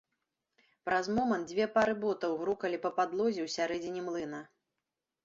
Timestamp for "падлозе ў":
3.01-3.49